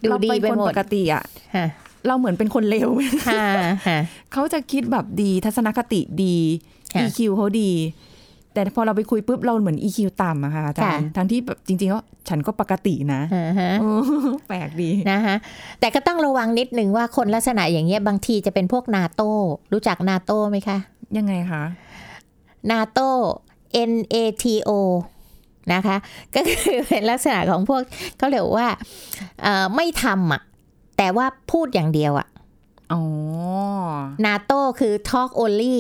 [0.05, 1.67] ดูเราดีเป็นไปคนหมปดกติอะค่ะ
[2.07, 2.89] เราเหมือนเป็นคนเลว
[3.29, 3.47] ค่ะ
[3.87, 3.99] ค่ะ
[4.33, 6.37] เขาจะคิดแบบดีทัศนคติดี
[6.95, 7.71] ค่ะ EQ เขาดี
[8.59, 14.03] แต่พอเราไปคุยปุ๊บเราเหมือน EQ ต่ำอะค่ะอาจารย์ค่ะทั้งที่แบบจริงๆแล้วฉันก็ปกตินะอ่าฮะเออ
[14.49, 15.35] แปลกดีนะคะ
[15.81, 19.31] แต่ก็ต้องระวังนิดนึงว่าคนลักษณะอย่างเงี้ยบางทีจะเป็นพวกนาโต้
[19.73, 20.79] รู้จักนาโต้ไหมคะ
[21.17, 21.63] ยังไงคะ
[22.71, 23.09] นาโต้
[23.91, 24.71] N A T O
[25.73, 25.97] นะคะ
[26.35, 27.83] ก็คือเป็นลักษณะของพวก
[28.19, 28.69] เขาเรียกว่า
[29.43, 30.43] เอ่อไม่ทำอะ
[30.99, 32.38] แต่ว่าพูดอย่างเดียวอะอ๋อ
[34.27, 35.79] นาโต้คือ talk only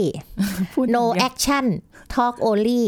[0.72, 1.66] พูด no อย่างเงี้ย action
[2.14, 2.84] talk only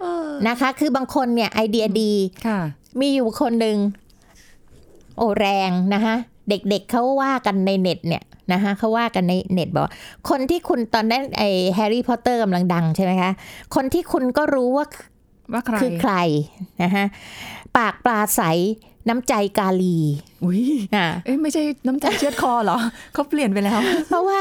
[0.00, 2.12] เออนะคะ คือบางคนเนี่ยไอเดียดี
[2.46, 2.60] ค่ะ
[3.00, 3.76] มีอยู่คนหนึ่ง
[5.18, 6.14] โอแรงนะคะ
[6.48, 9.92] เด็กๆเเขาว่ากันในเน็ตเนี่ยนะคะเขาว่ากันในเน็ตบอกว่า
[10.28, 11.42] คนที่คุณตอนนั้นไอ
[11.74, 13.30] แฮร์รี่พอตเตอร์กำลังดังใช่ไหมคะ
[13.74, 14.86] คนที่คุณก็รู้ว่า
[15.52, 16.14] ว่าใครคือใคร
[16.82, 17.04] นะคะ
[17.76, 18.42] ปากปลาใส
[19.08, 19.98] น้ำใจกาลี
[20.44, 20.62] อุ้ย
[20.94, 22.78] อะเอ้ยไม่ใช่น้ำใจเชือดคอเหรอ
[23.14, 24.40] เขาเปลี่ยนไปแล้ว เพราะว่า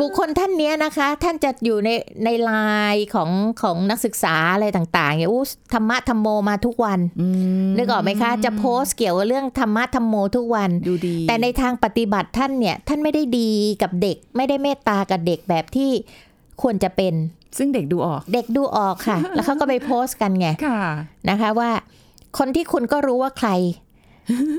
[0.00, 1.90] บุคคลท่านเนี้ยนะคะ ท่านจะอยู่ใน
[2.24, 2.50] ในไล
[2.94, 3.30] น์ของ
[3.62, 5.44] ของนักศึกษาอะไรต่างๆเนี่ยอู้
[5.74, 7.26] ธรรมะธรรมโมมาทุกวันอื
[7.64, 13.50] มนึกออกไหมคะ จะโพสต์เกี่ยวกับเรื่องธรรมะธรรมโมทุกวันดูดี แต่ในทางปฏิบัติท่านเนี่ย ท่านไม่ได้ดี
[13.82, 15.90] กับเด็ก ไม่ได้เมตตากับเด็กแบบที่
[16.62, 17.14] ควรจะเป็น
[17.58, 20.80] ซึ่งเด็กดูออก เด็กดูออกค่ะ แล้วเขาก็ไปโพสต์กันไงค่ะ
[21.30, 21.70] นะคะว่า
[22.38, 23.50] คนที่คุณก็รู้ว่าใคร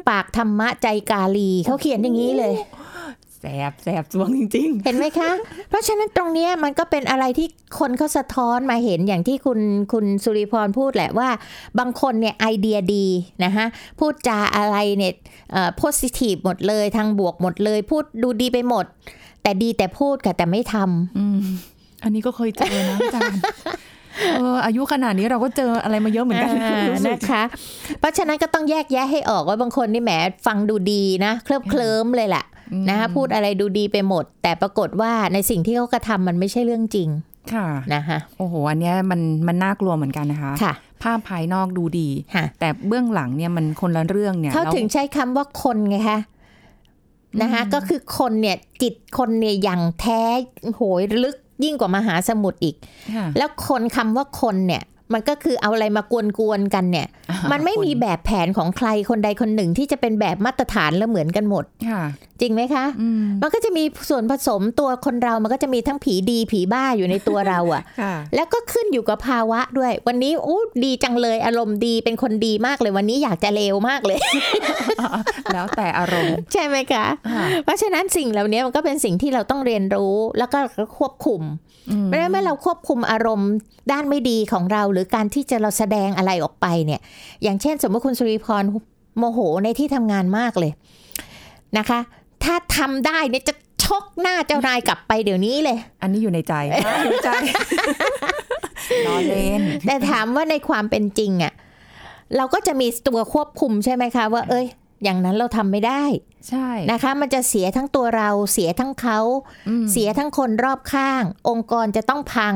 [0.10, 2.56] ปากธรรมะใจกาลีเขาเขียนอย่างนี้เลย
[3.40, 5.32] แสบแสบสวงจริงเห็นไหมคะ
[5.70, 7.48] เพราะฉะนั้นตรงเนี้ยมันก็เป็นอะไรที่
[7.80, 9.60] คนเขาสะท้อนมาเห็นอย่างที่คุณ
[9.94, 11.30] คุณสุริพรพูดแหละว่า
[11.80, 13.06] บางคนเนี่ยไอเดียดี
[13.44, 13.66] นะคะ
[14.00, 15.14] พูดจาอะไรเนี่ย
[15.52, 18.86] เอ่อ positive หมดเลยทางบวกหมดเลย พูดดูดีไปหมด
[19.44, 21.40] แต่ดีแต่พูดค่ะแต่ไม่ทำๆอืม
[22.04, 23.40] อันนี้ก็เคยเจอนะอาจารย์
[24.38, 27.44] เอออายุขนาดนี้เราก็เจออะไรมาเยอะเหมือนกันอ่ารู้สึกนะคะ
[28.00, 30.12] เพราะฉะนั้นก็ต้องแยกแยะให้ออกว่าบางคนนี่แหม
[30.46, 32.46] ฟังดูดีนะ เคลิบเคลิ้มเลยแหละ
[32.90, 37.10] นะคะพูดอะไรดูดีไปหมด แต่ปรากฏว่าในสิ่งที่เขากระทำมันไม่ใช่เรื่องจริง
[37.54, 40.74] ค่ะนะคะโอ้โห อันเนี้ยมันมันน่ากลัวเหมือนกันนะคะค่ะ
[41.04, 46.20] ภาพภายนอกดูดีค่ะแต่เบื้องหลังเนี่ยมันคนละเรื่องเนี่ยเขาแล้วถึงใช้คำว่าคนไงคะ
[47.42, 50.24] นะคะก็คือคนเนี่ยจิตคนเนี่ยอย่างแท้
[50.76, 52.76] โหยลึก ยิ่งกว่ามหาสมุทรอีก
[53.16, 56.14] ค่ะแล้วคนคำว่าคนเนี่ยมันก็คือเอาอะไรมาก
[56.50, 62.02] วนๆกันเนี่ยอ่ามันไม่มีคนแบบแผนของใครคนใดคนหนึ่งที่จะเป็นแบบมาตรฐานแล้วเหมือนกันหมดค่ะ
[62.42, 74.20] จริงไหมคะอืมมันก็จะมีส่วนผสมตัวคนเรา มันก็จะมีทั้งผีดีผีบ้าอยู่ในตัวเราอะค่ะ แล้วก็ขึ้นอยู่กับภาวะด้วย วันนี้อู้ดีจังเลย อารมณ์ดีเป็นคนดีมากเลย วันนี้อยากจะเลวมากเลย
[75.54, 80.60] แล้วแต่อารมณ์ ใช่ไหมคะค่ะเพราะฉะนั้นสิ่งเหล่านี้มันก็เป็นสิ่งที่เราต้องเรียนรู้แล้วก็
[80.98, 81.42] ควบคุม
[81.92, 83.52] อืมเพราะฉะนั้นเมื่อเราควบคุมอารมณ์
[83.92, 87.02] ด้านไม่ดีของเรา หรือการที่จะเราแสดงอะไรออกไปเนี่ย
[87.44, 88.64] อย่างเช่น สมมติคุณสุริพร
[89.18, 90.72] โมโหในที่ทำงานมากเลย
[91.78, 92.00] นะคะ
[92.46, 93.54] ถ้าทำได้เนี่ยจะ
[93.84, 96.54] ชกหน้าเจ้านายกลับไปเดี๋ยวนี้เลย อันนี้อยู่ในใจ
[97.04, 97.30] อยู่ในใจ
[99.08, 101.54] ล้อเล่นแต่ถามว่าในความเป็นจริงอะ่ะ
[102.36, 104.66] เราก็จะมีตัวควบคุมใช่ไหมคะ ว่า เอ้ย
[105.04, 106.04] อย่างนั้นเราทำไม่ได้
[106.50, 109.20] ใช่นะคะ มันจะเสียทั้งตัวเราเสียทั้งเขา
[109.70, 112.56] อืมเสียทั้งคนรอบข้าง องค์กรจะต้องพัง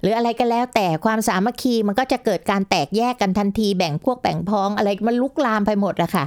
[0.00, 6.24] หรืออะไรก็แล้ว แต่ความสามัคคีมันก็จะเกิดการแตกแยกกันทันทีแบ่งพวกแบ่งพ้องอะไรมันลุกลามไปหมดอะค่ะ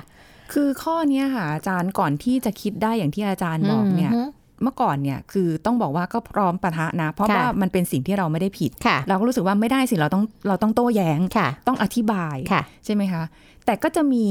[0.53, 4.23] คือข้อเนี้ยค่ะอาจารย์ก่อนที่จะคิดได้อย่างที่อาจารย์บอกเนี่ยฮึ
[4.63, 13.23] เมื่อก่อนเนี่ยคือต้องบอกว่าก็พร้อมปะทะนะ เพราะค่ะว่ามันเป็นสิ่งที่เราไม่ได้ผิดค่ะเราก็รู้สึกว่าไม่ได้สิเราต้องเราต้องโต้แย้งค่ะต้องอธิบายค่ะใช่ไหมคะ
[13.65, 14.25] แต่ก็จะมี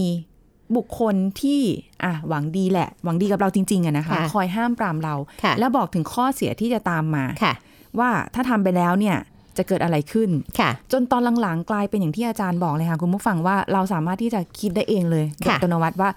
[0.76, 1.60] บุคคลที่
[2.04, 7.54] อะหวังดีแหละ หวังดีกับเราจริงๆอะนะคะค่ะคอยห้ามปรามเราค่ะและบอกถึงข้อเสียที่จะตามมาค่ะ
[7.98, 9.16] ว่าถ้าทำไปแล้วเนี่ย
[9.56, 16.10] จะเกิดอะไรขึ้นค่ะจนตอนหลังๆกลายเป็นอย่างที่อาจารย์บอกเลยค่ะคุณผู้ฟังว่าเราสามารถที่จะคิดได้เองเลยโดยค่ะอัตโนมัติว่า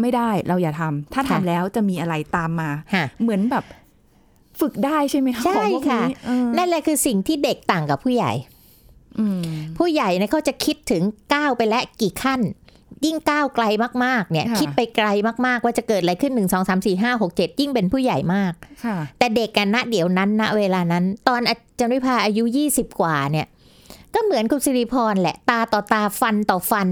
[0.00, 3.64] ไม่ได้เราอย่าทำถ้าทำค่ะแล้วจะมีอะไรตามมาค่ะเหมือนแบบ
[4.60, 8.32] ฝึกได้ใช่ไหมคะใช่ของพวกค่ะนี้เออนั่นแหละคือสิ่งที่เด็กต่างกับผู้ใหญ่
[9.18, 9.40] อืม
[9.78, 11.02] ผู้ใหญ่เนี่ยเขาจะคิดถึง
[11.34, 12.40] ก้าวไปแล้วกี่ขั้น
[13.06, 13.64] ยิ่งก้าวไกล
[14.04, 15.08] มากๆเนี่ยค่ะคิดไปไกล
[15.46, 18.52] มากๆ ว่าจะเกิดอะไรขึ้น1 2 3 4 5 6 7ยิ่งเป็นผู้ใหญ่มาก
[18.84, 23.46] ค่ะแต่เด็กกันณเดี๋ยวนั้นณเวลานั้น ตอนอาจารย์วิภาอายุ20กว่าเนี่ย
[24.14, 26.88] ก็เหมือนคุณสิริพรแหละ ตาต่อตาฟันต่อฟัน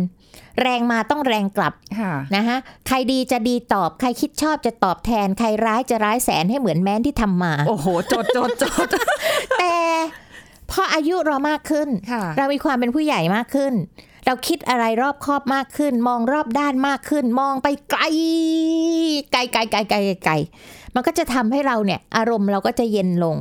[0.63, 8.87] แรงมาต้องแรงกลับค่ะนะคะใครดีจะดีตอบ ใครคิดชอบจะตอบแทน ใครร้ายจะร้ายแสนให้เหมือนแม้นที่ทำมา โอ้โหจดจดจด
[9.59, 9.75] แต่
[10.71, 13.73] พออายุเรามากขึ้นค่ะเรามีความเป็นผู้ใหญ่มากขึ้น
[14.29, 18.03] เราคิดอะไรรอบคอบมากขึ้น มองรอบด้านมากขึ้น มองไปไกล
[19.33, 20.35] ไกลไกลไกลไกลไกล
[20.95, 23.37] มันก็จะทำให้เราเนี่ย อารมณ์เราก็จะเย็นลง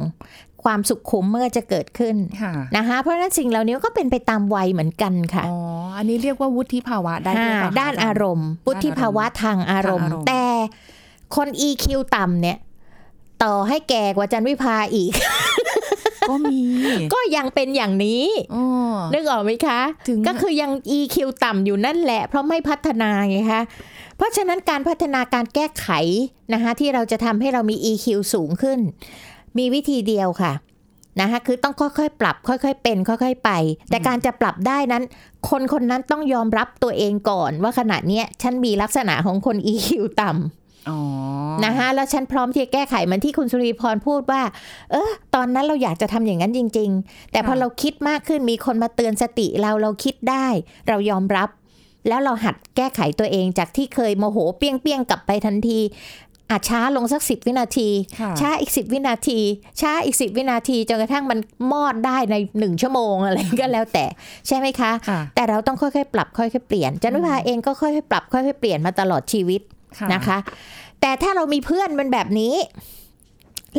[0.64, 5.58] ความสุขขุมเมื่อจะเกิดขึ้นค่ะนะคะเพราะฉะนั้นสิ่งเหล่านี้ก็เป็นไปตามวัยเหมือนกันค่ะอ๋อ
[5.98, 10.44] อันนี้เรียกว่าวุฒิภาวะได้ด้วยค่ะเปล่คะด้านอารมณ์พุทธิภาวะทางอารมณ์ทางอารมณ์ แต่
[11.36, 12.58] คน EQ ต่ำเนี่ย
[13.44, 15.12] ต่อให้แก่กว่าจันวิภาอีก
[16.30, 16.60] ก็มี
[17.14, 18.64] ก็ยังเป็นอย่างนี้อ๋อ
[19.14, 23.62] นึกออกไหมคะถึงก็คือยัง EQ ต่ำอยู่นั่นแหละ เพราะไม่พัฒนาไงคะ
[24.18, 25.88] เพราะฉะนั้นการพัฒนาการแก้ไข
[26.54, 28.80] นะคะที่เราจะทำให้เรามี EQ สูงขึ้น
[29.58, 30.54] มีวิธีเดียวค่ะ
[31.22, 33.52] นะคะคือต้องค่อยๆ ปรับค่อยๆ เป็น ค่อย ๆ ไป
[33.90, 35.04] แต่การจะปรับได้นั้น
[35.50, 39.90] คนคนนั้นต้องยอมรับตัวเองก่อนว่าขณะเนี้ยฉันมีลักษณะของคน EQ
[40.22, 40.67] ต่ำอ๋อ
[41.66, 44.42] นะคะแล้วฉันพร้อมที่จะแก้ไขเหมือนที่คุณสุริพรพูดว่า
[44.92, 50.48] เออตอนนั้นเราอยากจะทำอย่างนั้นจริง ๆ แต่พอเราคิดมากขึ้นมีคนมาเตือนสติเราเราคิดได้
[50.88, 51.50] เรายอมรับ
[52.08, 55.80] แล้วเราหัดแก้ไขตัวเองจากที่เคยโมโหเปี้ยงเปี้ยงๆกลับไปทันที
[56.52, 59.40] อาจช้าลงสักสิบวินาทีค่ะช้าอีกสิบวินาที
[59.82, 61.40] ช้าอีกสิบวินาทีจนกระทั่งมัน
[61.72, 64.06] มอดได้ในหนึ่งชั่วโมงอะไรก็แล้วแต่
[64.48, 69.62] ใช่ไหมคะค่ะแต่เราต้องค่อยๆ ปรับค่อยๆเปลี่ยนจันวิภาเองก็ค่อยๆปรับค่อยๆเปลี่ยนมาตลอดชีวิต
[70.14, 70.38] นะคะ
[71.02, 72.56] แต่ถ้าเรามีเพื่อนเป็นแบบนี้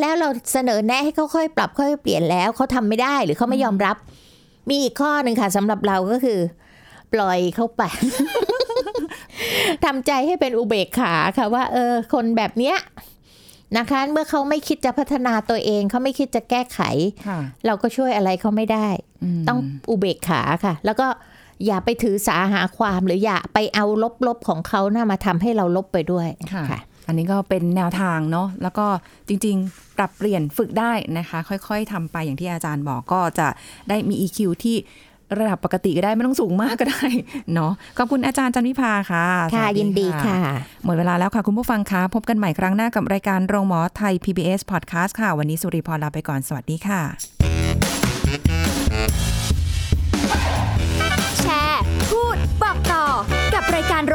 [0.01, 3.97] แล้วเราเสนอแนะให้เขาค่อยปรับค่อยเปลี่ยนแล้วเขาทำไม่ได้หรือเขาไม่ยอมรับ
[4.69, 6.41] มีอีกข้อหนึ่งค่ะสำหรับเราก็คือ
[7.13, 7.83] ปล่อยเขาไป
[9.85, 12.77] ทำใจให้เป็นอุเบกขาค่ะว่า เออ คนแบบเนี้ย
[13.79, 16.81] นะคะ เมื่อเขาไม่คิดจะพัฒนาตัวเองเขาไม่คิดจะแก้ไข
[17.27, 18.89] ค่ะเราก็ช่วยอะไรเขาไม่ได้
[19.41, 19.59] มต้อง
[19.91, 21.07] อุเบกขาค่ะ แล้วก็
[21.67, 23.85] อย่าไปถือสาหาความหรืออย่าไปเอา
[24.27, 28.87] ลบๆของเขานะ่ามาทำให้เราลบไปด้วยค่ะอันนี้ก็เป็นแนวทางเนาะแล้วก็
[29.29, 33.49] จริง ๆ ปรับเปลี่ยนฝึกได้นะคะ ค่อย ๆทำไปอย่างที่อาจารย์บอกก็จะ
[33.89, 34.77] ได้มี EQ ที่
[35.39, 37.07] ระดับปกติก็ได้ไม่ต้องสูงมากก็ได้
[37.55, 40.39] เนาะขอบคุณอาจารย์จันวิภาค่ะ ค่ะสวัสยินดีค่ะ
[40.85, 47.38] หมดเวลาแล้วค่ะ คุณผู้ฟังคะพบกันใหม่ครั้งหน้ากับรายการโรงหมอไทย PBS Podcast ค่ะ วันนี้สุริพรลาไปก่อนสวัสดีค่ะ